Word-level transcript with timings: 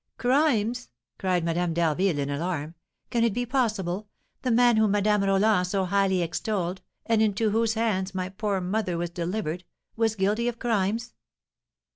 "Crimes!" 0.17 0.89
cried 1.19 1.43
Madame 1.43 1.75
d'Harville, 1.75 2.17
in 2.17 2.31
alarm; 2.31 2.73
"can 3.11 3.23
it 3.23 3.35
be 3.35 3.45
possible, 3.45 4.07
the 4.41 4.49
man 4.49 4.77
whom 4.77 4.89
Madame 4.89 5.23
Roland 5.23 5.67
so 5.67 5.85
highly 5.85 6.23
extolled, 6.23 6.81
and 7.05 7.21
into 7.21 7.51
whose 7.51 7.75
hands 7.75 8.15
my 8.15 8.27
poor 8.29 8.59
mother 8.61 8.97
was 8.97 9.11
delivered, 9.11 9.63
was 9.95 10.15
guilty 10.15 10.47
of 10.47 10.57
crimes? 10.57 11.13